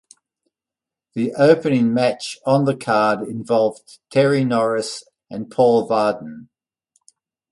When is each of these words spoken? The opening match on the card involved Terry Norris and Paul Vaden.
The 1.13 1.31
opening 1.35 1.93
match 1.93 2.39
on 2.43 2.65
the 2.65 2.75
card 2.75 3.21
involved 3.27 3.99
Terry 4.09 4.43
Norris 4.43 5.03
and 5.29 5.51
Paul 5.51 5.87
Vaden. 5.87 6.47